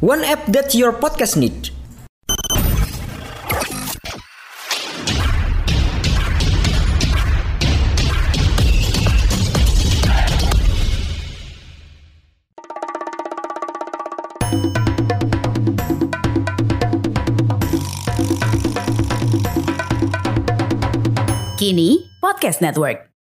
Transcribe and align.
One 0.00 0.22
app 0.22 0.46
that 0.54 0.74
your 0.78 0.92
podcast 0.94 1.34
need. 1.34 1.74
Kini 21.58 22.06
Podcast 22.22 22.62
Network. 22.62 23.17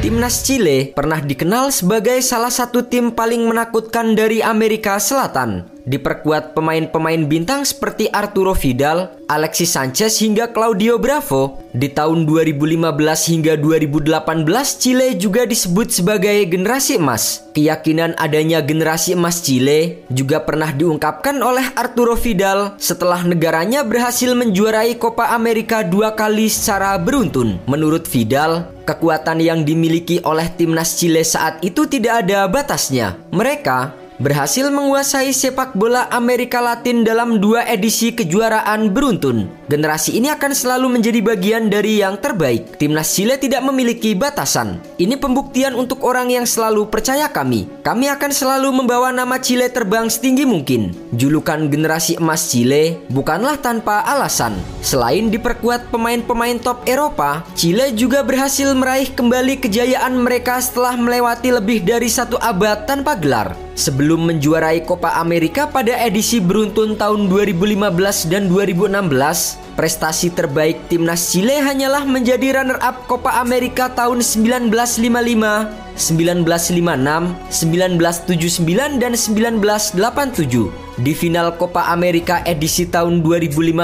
Timnas 0.00 0.40
Chile 0.48 0.96
pernah 0.96 1.20
dikenal 1.20 1.68
sebagai 1.76 2.24
salah 2.24 2.48
satu 2.48 2.88
tim 2.88 3.12
paling 3.12 3.44
menakutkan 3.44 4.16
dari 4.16 4.40
Amerika 4.40 4.96
Selatan. 4.96 5.79
Diperkuat 5.88 6.52
pemain-pemain 6.52 7.24
bintang 7.24 7.64
seperti 7.64 8.12
Arturo 8.12 8.52
Vidal, 8.52 9.16
Alexis 9.30 9.72
Sanchez 9.72 10.20
hingga 10.20 10.52
Claudio 10.52 11.00
Bravo. 11.00 11.62
Di 11.70 11.86
tahun 11.86 12.26
2015 12.26 12.82
hingga 13.30 13.54
2018 13.54 14.82
Chile 14.82 15.14
juga 15.14 15.46
disebut 15.46 15.88
sebagai 15.88 16.34
generasi 16.50 16.98
emas. 16.98 17.46
Keyakinan 17.54 18.18
adanya 18.18 18.58
generasi 18.58 19.14
emas 19.14 19.38
Chile 19.40 20.02
juga 20.10 20.42
pernah 20.42 20.74
diungkapkan 20.74 21.38
oleh 21.38 21.64
Arturo 21.78 22.18
Vidal 22.18 22.74
setelah 22.76 23.22
negaranya 23.22 23.86
berhasil 23.86 24.34
menjuarai 24.34 24.98
Copa 24.98 25.30
America 25.30 25.86
dua 25.86 26.18
kali 26.18 26.50
secara 26.50 26.98
beruntun. 26.98 27.62
Menurut 27.70 28.04
Vidal, 28.10 28.66
Kekuatan 28.90 29.38
yang 29.38 29.62
dimiliki 29.62 30.18
oleh 30.26 30.50
timnas 30.58 30.98
Chile 30.98 31.22
saat 31.22 31.62
itu 31.62 31.86
tidak 31.86 32.26
ada 32.26 32.50
batasnya. 32.50 33.14
Mereka 33.30 33.99
berhasil 34.20 34.68
menguasai 34.68 35.32
sepak 35.32 35.72
bola 35.72 36.04
Amerika 36.12 36.60
Latin 36.60 37.02
dalam 37.02 37.40
dua 37.40 37.64
edisi 37.64 38.12
kejuaraan 38.12 38.92
beruntun. 38.92 39.48
Generasi 39.72 40.20
ini 40.20 40.28
akan 40.28 40.52
selalu 40.52 41.00
menjadi 41.00 41.24
bagian 41.24 41.72
dari 41.72 42.04
yang 42.04 42.20
terbaik. 42.20 42.76
Timnas 42.76 43.16
Chile 43.16 43.40
tidak 43.40 43.64
memiliki 43.64 44.12
batasan. 44.12 44.76
Ini 45.00 45.16
pembuktian 45.16 45.72
untuk 45.72 46.04
orang 46.04 46.28
yang 46.28 46.44
selalu 46.44 46.92
percaya 46.92 47.32
kami. 47.32 47.64
Kami 47.80 48.12
akan 48.12 48.30
selalu 48.30 48.68
membawa 48.76 49.08
nama 49.08 49.40
Chile 49.40 49.72
terbang 49.72 50.12
setinggi 50.12 50.44
mungkin. 50.44 50.92
Julukan 51.16 51.72
generasi 51.72 52.20
emas 52.20 52.52
Chile 52.52 53.00
bukanlah 53.08 53.56
tanpa 53.56 54.04
alasan. 54.04 54.52
Selain 54.84 55.32
diperkuat 55.32 55.88
pemain-pemain 55.88 56.60
top 56.60 56.84
Eropa, 56.84 57.40
Chile 57.56 57.96
juga 57.96 58.20
berhasil 58.20 58.68
meraih 58.76 59.08
kembali 59.08 59.64
kejayaan 59.64 60.12
mereka 60.20 60.60
setelah 60.60 60.92
melewati 61.00 61.56
lebih 61.56 61.80
dari 61.80 62.12
satu 62.12 62.36
abad 62.36 62.84
tanpa 62.84 63.16
gelar. 63.16 63.69
Sebelum 63.80 64.28
menjuarai 64.28 64.84
Copa 64.84 65.16
America 65.16 65.64
pada 65.64 65.96
edisi 66.04 66.36
beruntun 66.36 67.00
tahun 67.00 67.32
2015 67.32 68.28
dan 68.28 68.44
2016, 68.52 69.56
prestasi 69.72 70.28
terbaik 70.36 70.84
timnas 70.92 71.32
Chile 71.32 71.64
hanyalah 71.64 72.04
menjadi 72.04 72.60
runner-up 72.60 73.08
Copa 73.08 73.40
America 73.40 73.88
tahun 73.88 74.20
1955, 74.20 75.96
1956, 75.96 77.40
1979, 77.48 79.00
dan 79.00 79.16
1987. 79.16 81.00
Di 81.00 81.16
final 81.16 81.56
Copa 81.56 81.88
America 81.88 82.44
edisi 82.44 82.84
tahun 82.84 83.24
2015, 83.24 83.80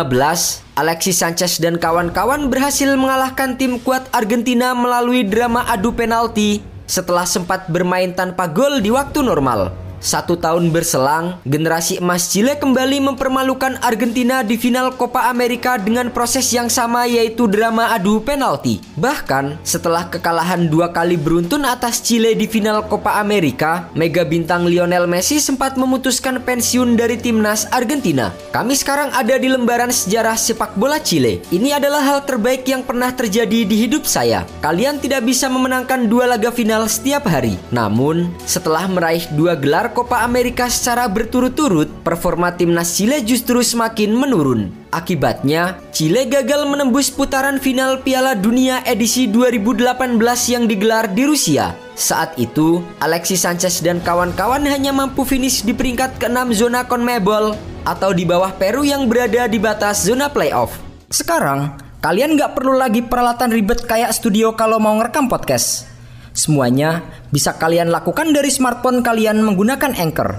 Alexis 0.76 1.24
Sanchez 1.24 1.56
dan 1.56 1.80
kawan-kawan 1.80 2.52
berhasil 2.52 2.92
mengalahkan 3.00 3.56
tim 3.56 3.80
kuat 3.80 4.04
Argentina 4.12 4.76
melalui 4.76 5.24
drama 5.24 5.64
adu 5.72 5.88
penalti 5.96 6.60
setelah 6.84 7.24
sempat 7.24 7.72
bermain 7.72 8.12
tanpa 8.12 8.44
gol 8.44 8.84
di 8.84 8.92
waktu 8.92 9.24
normal. 9.24 9.85
Satu 9.96 10.36
tahun 10.36 10.68
berselang, 10.68 11.40
generasi 11.48 12.04
emas 12.04 12.28
Chile 12.28 12.60
kembali 12.60 13.00
mempermalukan 13.00 13.80
Argentina 13.80 14.44
di 14.44 14.60
final 14.60 14.92
Copa 14.92 15.32
America 15.32 15.80
dengan 15.80 16.12
proses 16.12 16.52
yang 16.52 16.68
sama 16.68 17.08
yaitu 17.08 17.48
drama 17.48 17.90
adu 17.96 18.20
penalti. 18.20 18.84
Bahkan, 19.00 19.64
setelah 19.64 20.06
kekalahan 20.12 20.68
dua 20.68 20.92
kali 20.92 21.16
beruntun 21.16 21.64
atas 21.64 22.04
Chile 22.04 22.36
di 22.36 22.44
final 22.44 22.84
Copa 22.84 23.16
America, 23.16 23.88
mega 23.96 24.22
bintang 24.22 24.68
Lionel 24.68 25.08
Messi 25.08 25.40
sempat 25.40 25.80
memutuskan 25.80 26.44
pensiun 26.44 26.94
dari 26.94 27.16
timnas 27.16 27.64
Argentina. 27.72 28.30
Kami 28.52 28.76
sekarang 28.76 29.10
ada 29.16 29.40
di 29.40 29.48
lembaran 29.48 29.88
sejarah 29.88 30.36
sepak 30.36 30.76
bola 30.76 31.00
Chile. 31.00 31.40
Ini 31.48 31.80
adalah 31.80 32.04
hal 32.04 32.18
terbaik 32.28 32.68
yang 32.68 32.84
pernah 32.84 33.12
terjadi 33.16 33.64
di 33.64 33.76
hidup 33.88 34.04
saya. 34.04 34.44
Kalian 34.60 35.00
tidak 35.00 35.24
bisa 35.24 35.48
memenangkan 35.48 36.04
dua 36.04 36.28
laga 36.28 36.52
final 36.52 36.84
setiap 36.84 37.24
hari. 37.24 37.56
Namun, 37.72 38.28
setelah 38.44 38.84
meraih 38.88 39.24
dua 39.32 39.56
gelar 39.56 39.85
Copa 39.90 40.22
America 40.22 40.70
secara 40.70 41.10
berturut-turut, 41.10 41.90
performa 42.06 42.54
timnas 42.54 42.94
Chile 42.94 43.22
justru 43.26 43.60
semakin 43.60 44.14
menurun. 44.14 44.70
Akibatnya, 44.94 45.76
Chile 45.92 46.24
gagal 46.30 46.64
menembus 46.64 47.12
putaran 47.12 47.58
final 47.58 48.00
Piala 48.00 48.38
Dunia 48.38 48.80
edisi 48.86 49.26
2018 49.28 50.16
yang 50.50 50.64
digelar 50.64 51.10
di 51.10 51.26
Rusia. 51.26 51.76
Saat 51.98 52.36
itu, 52.36 52.84
Alexis 53.02 53.42
Sanchez 53.42 53.82
dan 53.82 53.98
kawan-kawan 54.04 54.64
hanya 54.68 54.94
mampu 54.94 55.26
finish 55.26 55.66
di 55.66 55.74
peringkat 55.74 56.20
ke-6 56.22 56.54
zona 56.54 56.84
CONMEBOL 56.86 57.56
atau 57.86 58.10
di 58.12 58.22
bawah 58.22 58.52
Peru 58.54 58.82
yang 58.82 59.06
berada 59.06 59.48
di 59.48 59.56
batas 59.56 60.04
zona 60.04 60.28
playoff. 60.28 60.76
Sekarang, 61.08 61.78
kalian 62.04 62.36
nggak 62.36 62.52
perlu 62.58 62.76
lagi 62.76 63.00
peralatan 63.00 63.54
ribet 63.54 63.82
kayak 63.86 64.12
studio 64.12 64.52
kalau 64.54 64.76
mau 64.76 64.94
ngerekam 64.98 65.30
podcast. 65.30 65.95
Semuanya 66.36 67.00
bisa 67.32 67.56
kalian 67.56 67.88
lakukan 67.88 68.36
dari 68.36 68.52
smartphone 68.52 69.00
kalian 69.00 69.40
menggunakan 69.40 69.96
Anchor. 69.96 70.36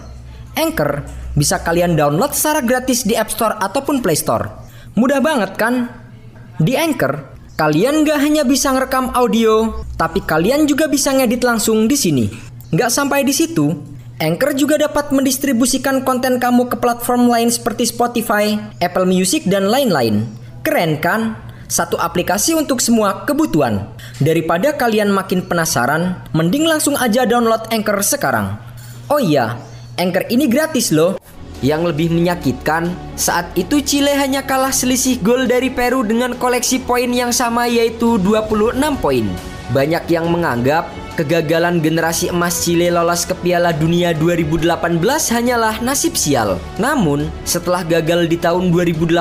Anchor 0.54 1.02
bisa 1.34 1.66
kalian 1.66 1.98
download 1.98 2.38
secara 2.38 2.62
gratis 2.62 3.02
di 3.02 3.18
App 3.18 3.34
Store 3.34 3.58
ataupun 3.58 4.06
Play 4.06 4.14
Store. 4.14 4.46
Mudah 4.94 5.18
banget 5.18 5.58
kan? 5.58 5.90
Di 6.62 6.78
Anchor, 6.78 7.34
kalian 7.58 8.06
gak 8.06 8.22
hanya 8.22 8.46
bisa 8.46 8.70
ngerekam 8.74 9.10
audio, 9.18 9.86
tapi 9.98 10.22
kalian 10.22 10.70
juga 10.70 10.86
bisa 10.86 11.14
ngedit 11.14 11.42
langsung 11.42 11.90
di 11.90 11.98
sini. 11.98 12.26
Gak 12.74 12.94
sampai 12.94 13.26
di 13.26 13.34
situ, 13.34 13.74
Anchor 14.18 14.58
juga 14.58 14.82
dapat 14.82 15.14
mendistribusikan 15.14 16.02
konten 16.02 16.42
kamu 16.42 16.74
ke 16.74 16.78
platform 16.82 17.30
lain 17.30 17.50
seperti 17.54 17.90
Spotify, 17.90 18.58
Apple 18.82 19.06
Music, 19.06 19.46
dan 19.46 19.70
lain-lain. 19.70 20.26
Keren 20.66 20.98
kan? 20.98 21.38
Satu 21.68 22.00
aplikasi 22.00 22.56
untuk 22.56 22.80
semua 22.80 23.28
kebutuhan. 23.28 23.92
Daripada 24.24 24.72
kalian 24.72 25.12
makin 25.12 25.44
penasaran, 25.44 26.16
mending 26.32 26.64
langsung 26.64 26.96
aja 26.96 27.28
download 27.28 27.68
Anchor 27.76 28.00
sekarang. 28.00 28.56
Oh 29.12 29.20
iya, 29.20 29.60
Anchor 30.00 30.24
ini 30.32 30.48
gratis 30.48 30.96
loh. 30.96 31.20
Yang 31.60 31.92
lebih 31.92 32.08
menyakitkan, 32.16 32.88
saat 33.20 33.52
itu 33.60 33.84
Chile 33.84 34.16
hanya 34.16 34.48
kalah 34.48 34.72
selisih 34.72 35.20
gol 35.20 35.44
dari 35.44 35.68
Peru 35.68 36.08
dengan 36.08 36.40
koleksi 36.40 36.80
poin 36.80 37.12
yang 37.12 37.36
sama 37.36 37.68
yaitu 37.68 38.16
26 38.16 38.78
poin. 39.04 39.26
Banyak 39.76 40.08
yang 40.08 40.32
menganggap 40.32 40.88
kegagalan 41.18 41.82
generasi 41.82 42.30
emas 42.30 42.62
Chile 42.62 42.94
lolos 42.94 43.26
ke 43.26 43.34
Piala 43.34 43.74
Dunia 43.74 44.14
2018 44.14 45.02
hanyalah 45.34 45.82
nasib 45.82 46.14
sial. 46.14 46.62
Namun, 46.78 47.34
setelah 47.42 47.82
gagal 47.82 48.30
di 48.30 48.38
tahun 48.38 48.70
2018, 48.70 49.18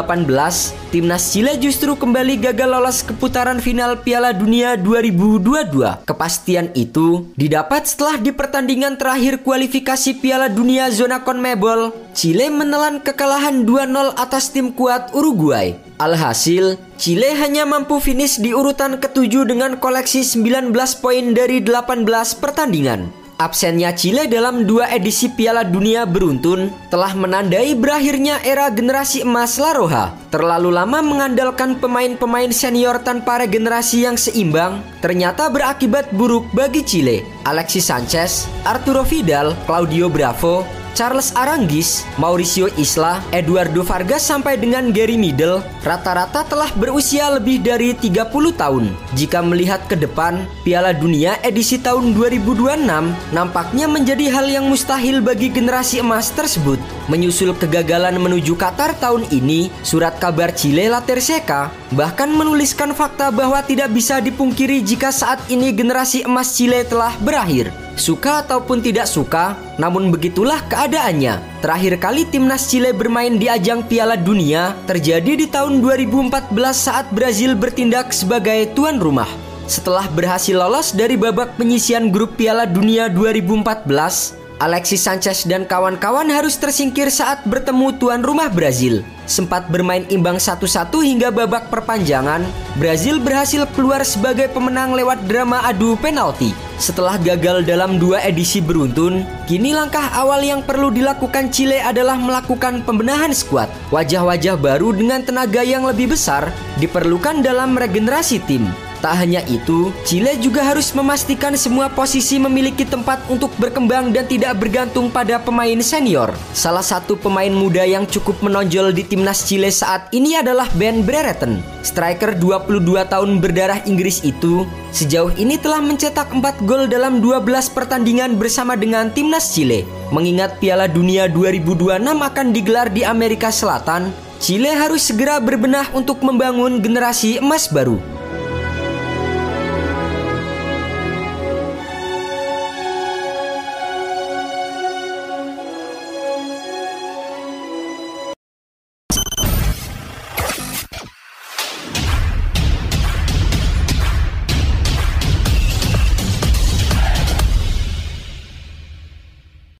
timnas 0.92 1.24
Chile 1.32 1.56
justru 1.56 1.96
kembali 1.96 2.36
gagal 2.36 2.68
lolos 2.68 3.00
ke 3.00 3.16
putaran 3.16 3.56
final 3.64 3.96
Piala 4.04 4.36
Dunia 4.36 4.76
2022. 4.76 6.04
Kepastian 6.04 6.68
itu 6.76 7.32
didapat 7.40 7.88
setelah 7.88 8.20
di 8.20 8.28
pertandingan 8.36 9.00
terakhir 9.00 9.40
kualifikasi 9.40 10.20
Piala 10.20 10.52
Dunia 10.52 10.92
zona 10.92 11.24
CONMEBOL, 11.24 12.12
Chile 12.12 12.52
menelan 12.52 13.00
kekalahan 13.00 13.64
2-0 13.64 14.12
atas 14.20 14.52
tim 14.52 14.68
kuat 14.76 15.16
Uruguay. 15.16 15.86
Alhasil, 15.96 16.76
Chile 17.00 17.32
hanya 17.40 17.64
mampu 17.64 17.96
finish 18.04 18.36
di 18.36 18.52
urutan 18.52 19.00
ketujuh 19.00 19.48
dengan 19.48 19.80
koleksi 19.80 20.20
19 20.20 20.76
poin 21.00 21.32
dari 21.32 21.64
18 21.64 22.04
pertandingan. 22.36 23.08
Absennya 23.36 23.92
Chile 23.92 24.28
dalam 24.28 24.64
dua 24.64 24.88
edisi 24.92 25.28
Piala 25.28 25.60
Dunia 25.60 26.08
beruntun 26.08 26.72
telah 26.88 27.12
menandai 27.12 27.76
berakhirnya 27.76 28.40
era 28.40 28.72
generasi 28.72 29.24
emas 29.24 29.60
La 29.60 29.76
Roja. 29.76 30.12
Terlalu 30.32 30.72
lama 30.72 31.04
mengandalkan 31.04 31.76
pemain-pemain 31.76 32.48
senior 32.48 33.00
tanpa 33.00 33.40
regenerasi 33.44 34.08
yang 34.08 34.16
seimbang 34.16 34.80
ternyata 35.04 35.52
berakibat 35.52 36.12
buruk 36.16 36.48
bagi 36.56 36.80
Chile. 36.84 37.24
Alexis 37.44 37.88
Sanchez, 37.88 38.48
Arturo 38.64 39.04
Vidal, 39.04 39.52
Claudio 39.68 40.08
Bravo, 40.08 40.64
Charles 40.96 41.36
Aranguis, 41.36 42.08
Mauricio 42.16 42.72
Isla, 42.80 43.20
Eduardo 43.28 43.84
Vargas 43.84 44.24
sampai 44.24 44.56
dengan 44.56 44.88
Gary 44.96 45.20
Middle 45.20 45.60
rata-rata 45.84 46.40
telah 46.48 46.72
berusia 46.72 47.28
lebih 47.36 47.60
dari 47.60 47.92
30 47.92 48.32
tahun. 48.56 48.96
Jika 49.12 49.44
melihat 49.44 49.84
ke 49.84 49.92
depan, 49.92 50.48
Piala 50.64 50.96
Dunia 50.96 51.36
edisi 51.44 51.76
tahun 51.76 52.16
2026 52.16 52.88
nampaknya 53.36 53.84
menjadi 53.84 54.32
hal 54.32 54.48
yang 54.48 54.72
mustahil 54.72 55.20
bagi 55.20 55.52
generasi 55.52 56.00
emas 56.00 56.32
tersebut. 56.32 56.80
Menyusul 57.12 57.52
kegagalan 57.52 58.16
menuju 58.16 58.56
Qatar 58.56 58.96
tahun 58.96 59.28
ini, 59.28 59.68
surat 59.84 60.16
kabar 60.16 60.48
Chile 60.56 60.88
La 60.88 61.04
Terceca 61.04 61.68
bahkan 61.92 62.32
menuliskan 62.32 62.96
fakta 62.96 63.28
bahwa 63.28 63.60
tidak 63.60 63.92
bisa 63.92 64.16
dipungkiri 64.24 64.80
jika 64.80 65.12
saat 65.12 65.44
ini 65.52 65.76
generasi 65.76 66.24
emas 66.24 66.56
Chile 66.56 66.88
telah 66.88 67.12
berakhir. 67.20 67.85
Suka 67.96 68.44
ataupun 68.44 68.84
tidak 68.84 69.08
suka, 69.08 69.56
namun 69.80 70.12
begitulah 70.12 70.60
keadaannya. 70.68 71.64
Terakhir 71.64 71.96
kali 71.96 72.28
timnas 72.28 72.68
Chile 72.68 72.92
bermain 72.92 73.40
di 73.40 73.48
ajang 73.48 73.88
Piala 73.88 74.20
Dunia 74.20 74.76
terjadi 74.84 75.32
di 75.32 75.48
tahun 75.48 75.80
2014 75.80 76.52
saat 76.76 77.08
Brazil 77.08 77.56
bertindak 77.56 78.12
sebagai 78.12 78.68
tuan 78.76 79.00
rumah. 79.00 79.28
Setelah 79.64 80.06
berhasil 80.12 80.54
lolos 80.54 80.94
dari 80.94 81.16
babak 81.16 81.56
penyisian 81.58 82.12
grup 82.12 82.36
Piala 82.38 82.68
Dunia 82.68 83.08
2014, 83.10 84.45
Alexis 84.56 85.04
Sanchez 85.04 85.44
dan 85.44 85.68
kawan-kawan 85.68 86.32
harus 86.32 86.56
tersingkir 86.56 87.12
saat 87.12 87.44
bertemu 87.44 87.92
tuan 88.00 88.24
rumah 88.24 88.48
Brazil. 88.48 89.04
Sempat 89.28 89.68
bermain 89.68 90.08
imbang 90.08 90.40
satu-satu 90.40 91.04
hingga 91.04 91.28
babak 91.28 91.68
perpanjangan, 91.68 92.40
Brazil 92.80 93.20
berhasil 93.20 93.68
keluar 93.76 94.00
sebagai 94.00 94.48
pemenang 94.48 94.96
lewat 94.96 95.28
drama 95.28 95.60
adu 95.60 95.92
penalti. 96.00 96.56
Setelah 96.80 97.20
gagal 97.20 97.68
dalam 97.68 98.00
dua 98.00 98.24
edisi 98.24 98.64
beruntun, 98.64 99.28
kini 99.44 99.76
langkah 99.76 100.08
awal 100.16 100.40
yang 100.40 100.64
perlu 100.64 100.88
dilakukan 100.88 101.52
Chile 101.52 101.76
adalah 101.76 102.16
melakukan 102.16 102.80
pembenahan 102.80 103.36
skuad. 103.36 103.68
Wajah-wajah 103.92 104.56
baru 104.56 104.96
dengan 104.96 105.20
tenaga 105.20 105.60
yang 105.60 105.84
lebih 105.84 106.16
besar 106.16 106.48
diperlukan 106.80 107.44
dalam 107.44 107.76
regenerasi 107.76 108.40
tim. 108.48 108.85
Tak 109.06 109.22
hanya 109.22 109.38
itu, 109.46 109.94
Chile 110.02 110.34
juga 110.42 110.66
harus 110.66 110.90
memastikan 110.90 111.54
semua 111.54 111.86
posisi 111.86 112.42
memiliki 112.42 112.82
tempat 112.82 113.22
untuk 113.30 113.54
berkembang 113.54 114.10
dan 114.10 114.26
tidak 114.26 114.58
bergantung 114.58 115.14
pada 115.14 115.38
pemain 115.38 115.78
senior. 115.78 116.34
Salah 116.50 116.82
satu 116.82 117.14
pemain 117.14 117.54
muda 117.54 117.86
yang 117.86 118.02
cukup 118.02 118.42
menonjol 118.42 118.90
di 118.90 119.06
timnas 119.06 119.46
Chile 119.46 119.70
saat 119.70 120.10
ini 120.10 120.34
adalah 120.34 120.66
Ben 120.74 121.06
Brereton. 121.06 121.62
Striker 121.86 122.34
22 122.34 122.82
tahun 123.06 123.38
berdarah 123.38 123.78
Inggris 123.86 124.26
itu 124.26 124.66
sejauh 124.90 125.30
ini 125.38 125.54
telah 125.54 125.78
mencetak 125.78 126.26
4 126.34 126.66
gol 126.66 126.90
dalam 126.90 127.22
12 127.22 127.46
pertandingan 127.78 128.34
bersama 128.34 128.74
dengan 128.74 129.14
timnas 129.14 129.54
Chile. 129.54 129.86
Mengingat 130.10 130.58
Piala 130.58 130.90
Dunia 130.90 131.30
2026 131.30 132.02
akan 132.02 132.46
digelar 132.50 132.90
di 132.90 133.06
Amerika 133.06 133.54
Selatan, 133.54 134.10
Chile 134.42 134.74
harus 134.74 135.06
segera 135.06 135.38
berbenah 135.38 135.94
untuk 135.94 136.26
membangun 136.26 136.82
generasi 136.82 137.38
emas 137.38 137.70
baru. 137.70 138.16